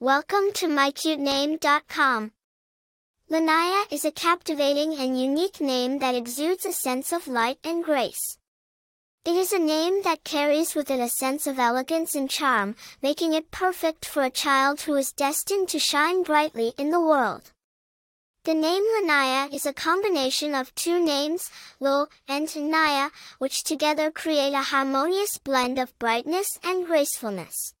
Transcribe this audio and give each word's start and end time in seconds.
Welcome 0.00 0.52
to 0.54 0.68
mycutename.com. 0.68 2.30
Lenaya 3.28 3.92
is 3.92 4.04
a 4.04 4.12
captivating 4.12 4.94
and 4.94 5.20
unique 5.20 5.60
name 5.60 5.98
that 5.98 6.14
exudes 6.14 6.64
a 6.64 6.72
sense 6.72 7.12
of 7.12 7.26
light 7.26 7.58
and 7.64 7.82
grace. 7.82 8.38
It 9.24 9.34
is 9.34 9.52
a 9.52 9.58
name 9.58 10.04
that 10.04 10.22
carries 10.22 10.76
with 10.76 10.88
it 10.92 11.00
a 11.00 11.08
sense 11.08 11.48
of 11.48 11.58
elegance 11.58 12.14
and 12.14 12.30
charm, 12.30 12.76
making 13.02 13.34
it 13.34 13.50
perfect 13.50 14.04
for 14.06 14.22
a 14.22 14.30
child 14.30 14.82
who 14.82 14.94
is 14.94 15.10
destined 15.10 15.68
to 15.70 15.80
shine 15.80 16.22
brightly 16.22 16.74
in 16.78 16.90
the 16.90 17.00
world. 17.00 17.50
The 18.44 18.54
name 18.54 18.84
Lenaya 18.84 19.52
is 19.52 19.66
a 19.66 19.72
combination 19.72 20.54
of 20.54 20.72
two 20.76 21.04
names, 21.04 21.50
Lo 21.80 22.06
and 22.28 22.48
Naya, 22.70 23.10
which 23.38 23.64
together 23.64 24.12
create 24.12 24.54
a 24.54 24.62
harmonious 24.62 25.38
blend 25.38 25.76
of 25.76 25.98
brightness 25.98 26.56
and 26.62 26.86
gracefulness. 26.86 27.74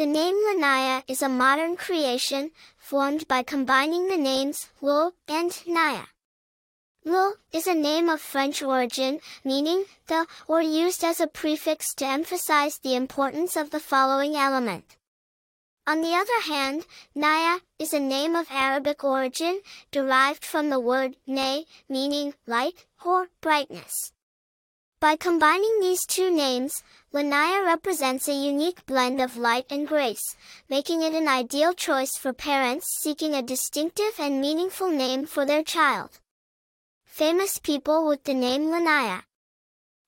The 0.00 0.06
name 0.06 0.34
Lenaya 0.48 1.02
is 1.06 1.20
a 1.20 1.28
modern 1.28 1.76
creation, 1.76 2.52
formed 2.78 3.28
by 3.28 3.42
combining 3.42 4.08
the 4.08 4.16
names 4.16 4.70
Lul 4.80 5.12
and 5.28 5.52
Naya. 5.66 6.06
Lul 7.04 7.34
is 7.52 7.66
a 7.66 7.74
name 7.74 8.08
of 8.08 8.18
French 8.22 8.62
origin, 8.62 9.20
meaning 9.44 9.84
the, 10.06 10.26
or 10.48 10.62
used 10.62 11.04
as 11.04 11.20
a 11.20 11.26
prefix 11.26 11.92
to 11.96 12.06
emphasize 12.06 12.78
the 12.78 12.96
importance 12.96 13.56
of 13.56 13.72
the 13.72 13.78
following 13.78 14.36
element. 14.36 14.96
On 15.86 16.00
the 16.00 16.14
other 16.14 16.40
hand, 16.46 16.86
Naya 17.14 17.58
is 17.78 17.92
a 17.92 18.00
name 18.00 18.34
of 18.34 18.46
Arabic 18.50 19.04
origin, 19.04 19.60
derived 19.90 20.46
from 20.46 20.70
the 20.70 20.80
word 20.80 21.16
nay, 21.26 21.66
meaning 21.90 22.32
light 22.46 22.86
or 23.04 23.28
brightness. 23.42 24.14
By 25.00 25.16
combining 25.16 25.80
these 25.80 26.04
two 26.04 26.30
names, 26.30 26.82
Lenaya 27.10 27.64
represents 27.64 28.28
a 28.28 28.34
unique 28.34 28.84
blend 28.84 29.18
of 29.18 29.38
light 29.38 29.64
and 29.70 29.88
grace, 29.88 30.36
making 30.68 31.00
it 31.00 31.14
an 31.14 31.26
ideal 31.26 31.72
choice 31.72 32.18
for 32.18 32.34
parents 32.34 32.98
seeking 33.00 33.34
a 33.34 33.40
distinctive 33.40 34.12
and 34.18 34.42
meaningful 34.42 34.90
name 34.90 35.24
for 35.24 35.46
their 35.46 35.62
child. 35.62 36.20
Famous 37.06 37.58
people 37.58 38.06
with 38.06 38.24
the 38.24 38.34
name 38.34 38.66
Lenaya. 38.66 39.22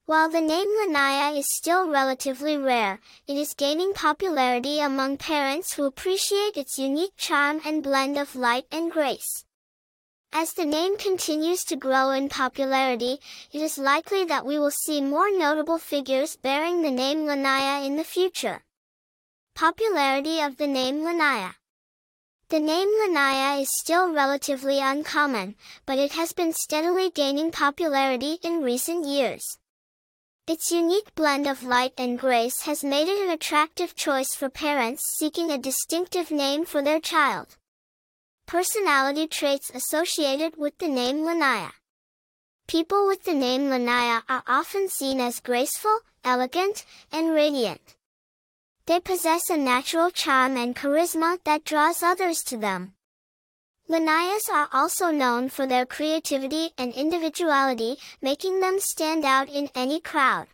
While 0.04 0.28
the 0.28 0.42
name 0.42 0.68
Lenaya 0.68 1.38
is 1.38 1.46
still 1.48 1.88
relatively 1.88 2.58
rare, 2.58 3.00
it 3.26 3.38
is 3.38 3.54
gaining 3.54 3.94
popularity 3.94 4.78
among 4.78 5.16
parents 5.16 5.72
who 5.72 5.84
appreciate 5.84 6.58
its 6.58 6.78
unique 6.78 7.16
charm 7.16 7.62
and 7.64 7.82
blend 7.82 8.18
of 8.18 8.36
light 8.36 8.66
and 8.70 8.92
grace. 8.92 9.46
As 10.32 10.52
the 10.54 10.64
name 10.64 10.96
continues 10.96 11.64
to 11.64 11.76
grow 11.76 12.10
in 12.10 12.28
popularity, 12.28 13.18
it 13.52 13.60
is 13.60 13.78
likely 13.78 14.24
that 14.24 14.46
we 14.46 14.58
will 14.58 14.70
see 14.70 15.00
more 15.00 15.30
notable 15.30 15.78
figures 15.78 16.36
bearing 16.36 16.82
the 16.82 16.90
name 16.90 17.26
Lenaya 17.26 17.86
in 17.86 17.96
the 17.96 18.04
future. 18.04 18.62
Popularity 19.54 20.40
of 20.40 20.56
the 20.56 20.66
name 20.66 21.02
Lenaya 21.02 21.54
the 22.52 22.60
name 22.60 22.90
Lenaya 23.00 23.62
is 23.62 23.70
still 23.80 24.12
relatively 24.12 24.78
uncommon, 24.78 25.54
but 25.86 25.96
it 25.96 26.12
has 26.12 26.34
been 26.34 26.52
steadily 26.52 27.08
gaining 27.08 27.50
popularity 27.50 28.38
in 28.42 28.62
recent 28.62 29.06
years. 29.06 29.56
Its 30.46 30.70
unique 30.70 31.14
blend 31.14 31.46
of 31.46 31.62
light 31.62 31.94
and 31.96 32.18
grace 32.18 32.60
has 32.64 32.84
made 32.84 33.08
it 33.08 33.24
an 33.26 33.30
attractive 33.30 33.94
choice 33.94 34.34
for 34.34 34.50
parents 34.50 35.02
seeking 35.16 35.50
a 35.50 35.56
distinctive 35.56 36.30
name 36.30 36.66
for 36.66 36.82
their 36.82 37.00
child. 37.00 37.56
Personality 38.52 39.26
traits 39.26 39.70
associated 39.74 40.58
with 40.58 40.76
the 40.76 40.86
name 40.86 41.24
Lenaya. 41.24 41.72
People 42.68 43.06
with 43.06 43.24
the 43.24 43.32
name 43.32 43.70
Lenaya 43.70 44.24
are 44.28 44.42
often 44.46 44.90
seen 44.90 45.22
as 45.22 45.40
graceful, 45.40 46.00
elegant, 46.22 46.84
and 47.10 47.30
radiant. 47.30 47.96
They 48.84 49.00
possess 49.00 49.48
a 49.48 49.56
natural 49.56 50.10
charm 50.10 50.58
and 50.58 50.76
charisma 50.76 51.38
that 51.44 51.64
draws 51.64 52.02
others 52.02 52.42
to 52.48 52.58
them. 52.58 52.92
Lenayas 53.88 54.50
are 54.52 54.68
also 54.70 55.10
known 55.10 55.48
for 55.48 55.66
their 55.66 55.86
creativity 55.86 56.72
and 56.76 56.92
individuality, 56.92 57.96
making 58.20 58.60
them 58.60 58.80
stand 58.80 59.24
out 59.24 59.48
in 59.48 59.70
any 59.74 59.98
crowd. 59.98 60.48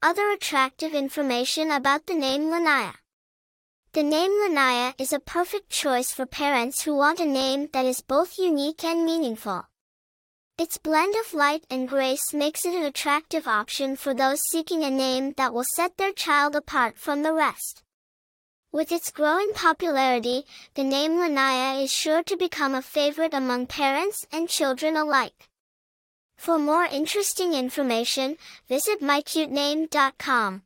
Other 0.00 0.30
attractive 0.30 0.94
information 0.94 1.72
about 1.72 2.06
the 2.06 2.14
name 2.14 2.44
Lenaya. 2.44 2.94
The 3.94 4.02
name 4.02 4.30
Lenaya 4.30 4.94
is 4.98 5.12
a 5.12 5.20
perfect 5.20 5.68
choice 5.68 6.12
for 6.12 6.24
parents 6.24 6.80
who 6.80 6.96
want 6.96 7.20
a 7.20 7.26
name 7.26 7.68
that 7.74 7.84
is 7.84 8.00
both 8.00 8.38
unique 8.38 8.82
and 8.84 9.04
meaningful. 9.04 9.66
Its 10.56 10.78
blend 10.78 11.14
of 11.14 11.34
light 11.34 11.66
and 11.68 11.86
grace 11.86 12.32
makes 12.32 12.64
it 12.64 12.74
an 12.74 12.84
attractive 12.84 13.46
option 13.46 13.96
for 13.96 14.14
those 14.14 14.40
seeking 14.50 14.82
a 14.82 14.88
name 14.88 15.34
that 15.36 15.52
will 15.52 15.66
set 15.74 15.98
their 15.98 16.14
child 16.14 16.56
apart 16.56 16.96
from 16.96 17.22
the 17.22 17.34
rest. 17.34 17.82
With 18.72 18.92
its 18.92 19.10
growing 19.10 19.52
popularity, 19.52 20.46
the 20.72 20.84
name 20.84 21.18
Lenaya 21.18 21.84
is 21.84 21.92
sure 21.92 22.22
to 22.22 22.36
become 22.38 22.74
a 22.74 22.80
favorite 22.80 23.34
among 23.34 23.66
parents 23.66 24.24
and 24.32 24.48
children 24.48 24.96
alike. 24.96 25.50
For 26.38 26.58
more 26.58 26.86
interesting 26.86 27.52
information, 27.52 28.38
visit 28.70 29.02
mycutename.com. 29.02 30.62